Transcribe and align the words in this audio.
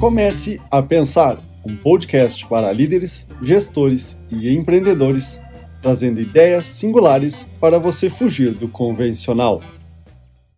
Comece 0.00 0.60
a 0.70 0.82
Pensar, 0.82 1.40
um 1.64 1.76
podcast 1.76 2.46
para 2.46 2.70
líderes, 2.72 3.26
gestores 3.40 4.18
e 4.30 4.54
empreendedores, 4.54 5.40
trazendo 5.80 6.20
ideias 6.20 6.66
singulares 6.66 7.46
para 7.58 7.78
você 7.78 8.10
fugir 8.10 8.52
do 8.54 8.68
convencional. 8.68 9.62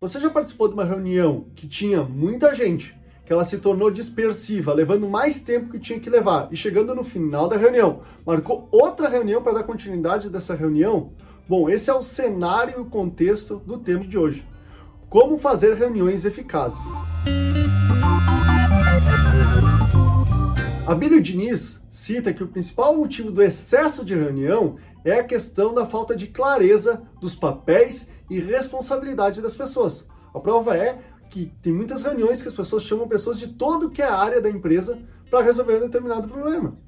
Você 0.00 0.20
já 0.20 0.30
participou 0.30 0.68
de 0.68 0.74
uma 0.74 0.84
reunião 0.84 1.46
que 1.54 1.68
tinha 1.68 2.02
muita 2.02 2.54
gente, 2.54 2.96
que 3.24 3.32
ela 3.32 3.44
se 3.44 3.58
tornou 3.58 3.90
dispersiva, 3.90 4.72
levando 4.72 5.08
mais 5.08 5.40
tempo 5.40 5.70
que 5.70 5.78
tinha 5.78 6.00
que 6.00 6.10
levar, 6.10 6.48
e 6.50 6.56
chegando 6.56 6.94
no 6.94 7.04
final 7.04 7.48
da 7.48 7.56
reunião, 7.56 8.00
marcou 8.24 8.68
outra 8.72 9.08
reunião 9.08 9.42
para 9.42 9.52
dar 9.52 9.64
continuidade 9.64 10.28
dessa 10.28 10.54
reunião? 10.54 11.12
Bom, 11.48 11.68
esse 11.68 11.88
é 11.88 11.94
o 11.94 12.02
cenário 12.02 12.78
e 12.78 12.80
o 12.80 12.86
contexto 12.86 13.56
do 13.64 13.78
tema 13.78 14.04
de 14.04 14.18
hoje. 14.18 14.44
Como 15.08 15.38
fazer 15.38 15.74
reuniões 15.74 16.24
eficazes. 16.24 16.84
Abílio 20.86 21.20
Diniz 21.20 21.84
cita 21.90 22.32
que 22.32 22.44
o 22.44 22.46
principal 22.46 22.96
motivo 22.96 23.32
do 23.32 23.42
excesso 23.42 24.04
de 24.04 24.14
reunião 24.14 24.76
é 25.04 25.18
a 25.18 25.24
questão 25.24 25.74
da 25.74 25.84
falta 25.84 26.14
de 26.14 26.28
clareza 26.28 27.02
dos 27.20 27.34
papéis 27.34 28.08
e 28.30 28.38
responsabilidade 28.38 29.42
das 29.42 29.56
pessoas. 29.56 30.06
A 30.32 30.38
prova 30.38 30.76
é 30.76 31.00
que 31.28 31.52
tem 31.60 31.72
muitas 31.72 32.04
reuniões 32.04 32.40
que 32.40 32.46
as 32.46 32.54
pessoas 32.54 32.84
chamam 32.84 33.08
pessoas 33.08 33.36
de 33.36 33.48
todo 33.48 33.90
que 33.90 34.00
é 34.00 34.04
a 34.04 34.16
área 34.16 34.40
da 34.40 34.48
empresa 34.48 34.96
para 35.28 35.42
resolver 35.42 35.78
um 35.78 35.86
determinado 35.86 36.28
problema. 36.28 36.78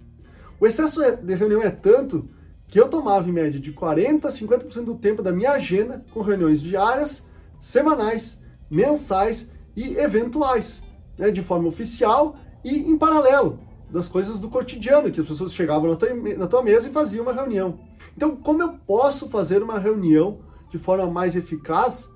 O 0.60 0.66
excesso 0.66 1.00
de 1.16 1.34
reunião 1.34 1.60
é 1.60 1.70
tanto 1.70 2.30
que 2.68 2.78
eu 2.78 2.88
tomava 2.88 3.28
em 3.28 3.32
média 3.32 3.58
de 3.58 3.72
40 3.72 4.28
a 4.28 4.30
50% 4.30 4.84
do 4.84 4.94
tempo 4.94 5.24
da 5.24 5.32
minha 5.32 5.50
agenda 5.50 6.04
com 6.14 6.20
reuniões 6.20 6.62
diárias, 6.62 7.24
semanais, 7.60 8.40
mensais 8.70 9.50
e 9.74 9.96
eventuais, 9.96 10.84
né, 11.18 11.32
de 11.32 11.42
forma 11.42 11.66
oficial 11.66 12.36
e 12.62 12.78
em 12.78 12.96
paralelo 12.96 13.66
das 13.90 14.08
coisas 14.08 14.38
do 14.38 14.48
cotidiano, 14.48 15.10
que 15.10 15.20
as 15.20 15.26
pessoas 15.26 15.52
chegavam 15.52 15.90
na 15.90 15.96
tua, 15.96 16.14
na 16.14 16.46
tua 16.46 16.62
mesa 16.62 16.88
e 16.88 16.92
faziam 16.92 17.22
uma 17.22 17.32
reunião. 17.32 17.80
Então, 18.16 18.36
como 18.36 18.62
eu 18.62 18.74
posso 18.86 19.28
fazer 19.28 19.62
uma 19.62 19.78
reunião 19.78 20.40
de 20.70 20.78
forma 20.78 21.06
mais 21.06 21.36
eficaz? 21.36 22.08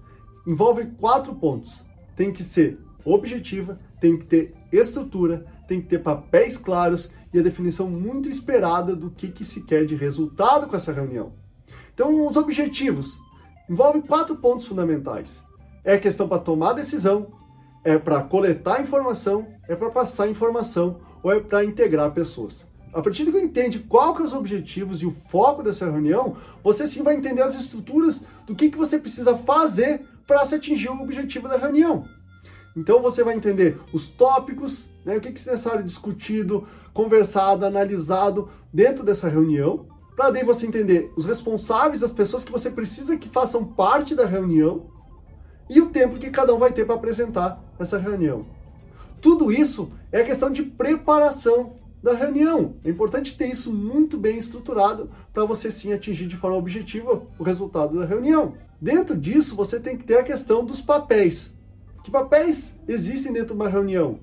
Envolve 0.47 0.87
quatro 0.99 1.35
pontos. 1.35 1.85
Tem 2.17 2.33
que 2.33 2.43
ser 2.43 2.79
objetiva, 3.05 3.79
tem 4.01 4.19
que 4.19 4.25
ter 4.25 4.55
estrutura, 4.71 5.47
tem 5.67 5.81
que 5.81 5.89
ter 5.89 5.99
papéis 5.99 6.57
claros 6.57 7.11
e 7.33 7.39
a 7.39 7.43
definição 7.43 7.89
muito 7.89 8.29
esperada 8.29 8.95
do 8.95 9.11
que, 9.11 9.29
que 9.29 9.45
se 9.45 9.63
quer 9.63 9.87
de 9.87 9.95
resultado 9.95 10.67
com 10.67 10.77
essa 10.77 10.93
reunião. 10.93 11.33
Então, 11.95 12.27
os 12.27 12.37
objetivos 12.37 13.19
envolvem 13.69 14.03
quatro 14.03 14.37
pontos 14.37 14.67
fundamentais. 14.67 15.43
É 15.85 15.97
questão 15.99 16.29
para 16.29 16.39
tomar 16.39 16.75
decisão, 16.75 17.29
é 17.85 17.99
para 17.99 18.23
coletar 18.23 18.81
informação, 18.81 19.47
é 19.69 19.75
para 19.75 19.91
passar 19.91 20.29
informação 20.29 21.01
ou 21.23 21.33
é 21.33 21.41
para 21.41 21.65
integrar 21.65 22.11
pessoas. 22.13 22.67
A 22.93 23.01
partir 23.01 23.25
do 23.25 23.33
que 23.33 23.39
entende 23.39 23.79
qual 23.79 24.13
que 24.13 24.19
são 24.19 24.27
os 24.27 24.35
objetivos 24.35 25.01
e 25.01 25.07
o 25.07 25.11
foco 25.11 25.63
dessa 25.63 25.91
reunião, 25.91 26.37
você 26.63 26.87
sim 26.87 27.03
vai 27.03 27.15
entender 27.15 27.41
as 27.41 27.55
estruturas 27.55 28.25
do 28.47 28.55
que, 28.55 28.71
que 28.71 28.77
você 28.77 28.99
precisa 28.99 29.35
fazer 29.35 30.03
para 30.27 30.45
se 30.45 30.55
atingir 30.55 30.91
o 30.91 31.01
objetivo 31.01 31.49
da 31.49 31.57
reunião. 31.57 32.05
Então 32.77 33.01
você 33.01 33.25
vai 33.25 33.35
entender 33.35 33.79
os 33.93 34.09
tópicos, 34.09 34.89
né, 35.05 35.17
o 35.17 35.21
que, 35.21 35.33
que 35.33 35.49
é 35.49 35.53
necessário 35.53 35.83
discutido, 35.83 36.67
conversado, 36.93 37.65
analisado 37.65 38.51
dentro 38.73 39.05
dessa 39.05 39.29
reunião, 39.29 39.87
para 40.15 40.31
daí 40.31 40.45
você 40.45 40.67
entender 40.67 41.11
os 41.17 41.25
responsáveis, 41.25 42.03
as 42.03 42.13
pessoas 42.13 42.45
que 42.45 42.53
você 42.53 42.71
precisa 42.71 43.17
que 43.17 43.29
façam 43.29 43.65
parte 43.65 44.15
da 44.15 44.27
reunião 44.27 44.91
e 45.69 45.81
o 45.81 45.89
tempo 45.89 46.19
que 46.19 46.31
cada 46.31 46.55
um 46.55 46.59
vai 46.59 46.73
ter 46.73 46.85
para 46.85 46.95
apresentar 46.95 47.59
essa 47.79 47.97
reunião. 47.97 48.47
Tudo 49.23 49.53
isso 49.53 49.93
é 50.11 50.25
questão 50.25 50.51
de 50.51 50.65
preparação 50.65 51.77
da 52.03 52.13
reunião. 52.13 52.75
É 52.85 52.91
importante 52.91 53.39
ter 53.39 53.47
isso 53.47 53.73
muito 53.73 54.19
bem 54.19 54.37
estruturado 54.37 55.09
para 55.33 55.45
você 55.45 55.71
sim 55.71 55.93
atingir 55.93 56.27
de 56.27 56.35
forma 56.35 56.57
objetiva 56.57 57.23
o 57.39 57.45
resultado 57.45 58.01
da 58.01 58.05
reunião. 58.05 58.55
Dentro 58.81 59.17
disso, 59.17 59.55
você 59.55 59.79
tem 59.79 59.97
que 59.97 60.03
ter 60.03 60.19
a 60.19 60.25
questão 60.25 60.65
dos 60.65 60.81
papéis. 60.81 61.55
Que 62.03 62.11
papéis 62.11 62.81
existem 62.89 63.33
dentro 63.33 63.55
de 63.55 63.61
uma 63.61 63.69
reunião? 63.69 64.19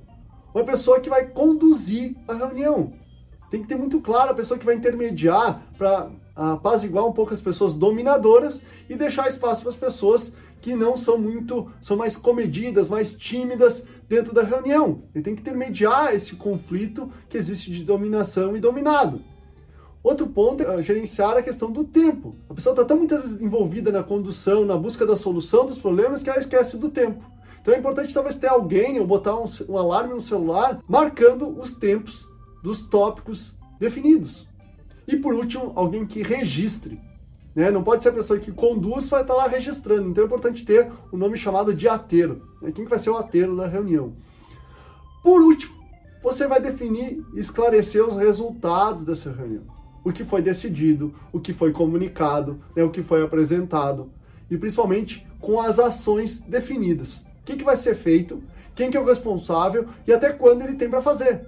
Uma 0.53 0.65
pessoa 0.65 0.99
que 0.99 1.09
vai 1.09 1.27
conduzir 1.27 2.17
a 2.27 2.33
reunião. 2.33 2.91
Tem 3.49 3.61
que 3.61 3.69
ter 3.69 3.77
muito 3.77 4.01
claro 4.01 4.31
a 4.31 4.35
pessoa 4.35 4.59
que 4.59 4.65
vai 4.65 4.75
intermediar 4.75 5.65
para 5.77 6.11
apaziguar 6.35 7.05
um 7.05 7.13
pouco 7.13 7.33
as 7.33 7.41
pessoas 7.41 7.73
dominadoras 7.73 8.61
e 8.89 8.95
deixar 8.95 9.29
espaço 9.29 9.61
para 9.61 9.69
as 9.69 9.77
pessoas 9.77 10.33
que 10.61 10.75
não 10.75 10.97
são 10.97 11.17
muito, 11.17 11.71
são 11.81 11.95
mais 11.95 12.17
comedidas, 12.17 12.89
mais 12.89 13.13
tímidas 13.13 13.85
dentro 14.09 14.33
da 14.33 14.41
reunião. 14.41 15.03
Ele 15.13 15.23
tem 15.23 15.35
que 15.35 15.41
intermediar 15.41 16.13
esse 16.13 16.35
conflito 16.35 17.09
que 17.29 17.37
existe 17.37 17.71
de 17.71 17.83
dominação 17.83 18.57
e 18.57 18.59
dominado. 18.59 19.21
Outro 20.01 20.27
ponto 20.27 20.63
é 20.63 20.81
gerenciar 20.81 21.37
a 21.37 21.41
questão 21.41 21.71
do 21.71 21.83
tempo. 21.83 22.35
A 22.49 22.53
pessoa 22.53 22.73
está 22.73 22.83
tão 22.83 22.97
muitas 22.97 23.21
vezes 23.21 23.41
envolvida 23.41 23.91
na 23.91 24.01
condução, 24.01 24.65
na 24.65 24.75
busca 24.75 25.05
da 25.05 25.15
solução 25.15 25.65
dos 25.65 25.77
problemas, 25.77 26.23
que 26.23 26.29
ela 26.29 26.39
esquece 26.39 26.77
do 26.77 26.89
tempo. 26.89 27.23
Então 27.61 27.73
é 27.73 27.77
importante 27.77 28.13
talvez 28.13 28.37
ter 28.37 28.47
alguém 28.47 28.99
ou 28.99 29.05
botar 29.05 29.37
um, 29.37 29.45
um 29.67 29.77
alarme 29.77 30.13
no 30.13 30.21
celular 30.21 30.81
marcando 30.87 31.47
os 31.59 31.71
tempos 31.71 32.27
dos 32.63 32.81
tópicos 32.81 33.53
definidos. 33.79 34.47
E 35.07 35.17
por 35.17 35.33
último, 35.33 35.73
alguém 35.75 36.05
que 36.05 36.23
registre 36.23 36.99
né? 37.55 37.71
Não 37.71 37.83
pode 37.83 38.03
ser 38.03 38.09
a 38.09 38.13
pessoa 38.13 38.39
que 38.39 38.51
conduz 38.51 39.09
vai 39.09 39.21
estar 39.21 39.33
lá 39.33 39.47
registrando. 39.47 40.09
Então 40.09 40.23
é 40.23 40.27
importante 40.27 40.65
ter 40.65 40.89
o 41.11 41.15
um 41.15 41.19
nome 41.19 41.37
chamado 41.37 41.73
de 41.73 41.87
ateiro. 41.87 42.41
Né? 42.61 42.71
Quem 42.71 42.85
que 42.85 42.89
vai 42.89 42.99
ser 42.99 43.09
o 43.09 43.17
ateiro 43.17 43.55
da 43.55 43.67
reunião? 43.67 44.13
Por 45.23 45.41
último, 45.41 45.75
você 46.23 46.47
vai 46.47 46.61
definir 46.61 47.23
e 47.33 47.39
esclarecer 47.39 48.05
os 48.05 48.17
resultados 48.17 49.03
dessa 49.03 49.31
reunião. 49.31 49.63
O 50.03 50.11
que 50.11 50.23
foi 50.23 50.41
decidido, 50.41 51.13
o 51.31 51.39
que 51.39 51.53
foi 51.53 51.71
comunicado, 51.71 52.61
né? 52.75 52.83
o 52.83 52.89
que 52.89 53.03
foi 53.03 53.23
apresentado. 53.23 54.09
E 54.49 54.57
principalmente 54.57 55.27
com 55.39 55.59
as 55.59 55.79
ações 55.79 56.41
definidas. 56.41 57.25
O 57.41 57.45
que, 57.45 57.57
que 57.57 57.63
vai 57.63 57.77
ser 57.77 57.95
feito, 57.95 58.43
quem 58.75 58.89
que 58.89 58.97
é 58.97 58.99
o 58.99 59.05
responsável 59.05 59.87
e 60.07 60.13
até 60.13 60.31
quando 60.31 60.61
ele 60.61 60.75
tem 60.75 60.89
para 60.89 61.01
fazer. 61.01 61.47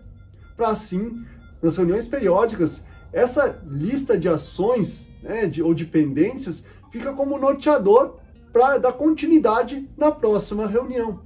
Para 0.57 0.69
assim, 0.69 1.23
nas 1.61 1.77
reuniões 1.77 2.07
periódicas, 2.07 2.81
essa 3.13 3.61
lista 3.65 4.17
de 4.17 4.29
ações 4.29 5.07
né, 5.21 5.45
de, 5.45 5.61
ou 5.61 5.73
de 5.73 5.85
pendências 5.85 6.63
fica 6.89 7.13
como 7.13 7.37
norteador 7.37 8.17
para 8.51 8.77
dar 8.77 8.93
continuidade 8.93 9.89
na 9.97 10.11
próxima 10.11 10.67
reunião. 10.67 11.19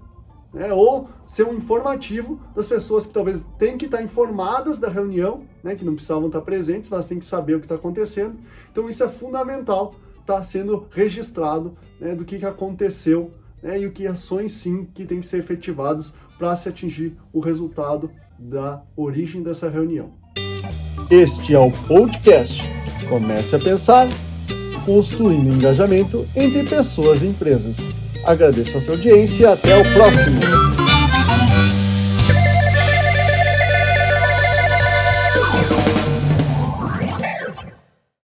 Né, 0.53 0.71
ou 0.71 1.09
ser 1.25 1.45
um 1.45 1.53
informativo 1.53 2.39
das 2.55 2.65
pessoas 2.65 3.05
que 3.05 3.13
talvez 3.13 3.45
têm 3.57 3.77
que 3.77 3.85
estar 3.85 4.01
informadas 4.01 4.79
da 4.79 4.87
reunião, 4.87 5.43
né, 5.61 5.75
que 5.75 5.83
não 5.83 5.95
precisavam 5.95 6.27
estar 6.27 6.39
presentes, 6.41 6.89
mas 6.89 7.07
têm 7.07 7.19
que 7.19 7.25
saber 7.25 7.55
o 7.55 7.59
que 7.59 7.65
está 7.65 7.75
acontecendo. 7.75 8.37
Então 8.71 8.89
isso 8.89 9.03
é 9.03 9.09
fundamental, 9.09 9.95
estar 10.21 10.35
tá 10.35 10.43
sendo 10.43 10.87
registrado 10.91 11.77
né, 11.99 12.15
do 12.15 12.23
que, 12.23 12.39
que 12.39 12.45
aconteceu 12.45 13.33
né, 13.61 13.81
e 13.81 13.85
o 13.85 13.91
que 13.91 14.07
ações 14.07 14.53
sim 14.53 14.85
que 14.85 15.05
têm 15.05 15.19
que 15.19 15.25
ser 15.25 15.39
efetivadas 15.39 16.13
para 16.37 16.55
se 16.55 16.69
atingir 16.69 17.17
o 17.33 17.41
resultado 17.41 18.09
da 18.39 18.81
origem 18.95 19.43
dessa 19.43 19.69
reunião. 19.69 20.13
Este 21.09 21.53
é 21.53 21.59
o 21.59 21.69
podcast 21.71 22.63
Comece 23.07 23.55
a 23.55 23.59
pensar, 23.59 24.07
construindo 24.85 25.53
engajamento 25.53 26.27
entre 26.35 26.63
pessoas 26.63 27.21
e 27.21 27.27
empresas. 27.27 27.77
Agradeço 28.25 28.77
a 28.77 28.81
sua 28.81 28.95
audiência 28.95 29.43
e 29.43 29.45
até 29.45 29.77
o 29.77 29.93
próximo! 29.93 30.84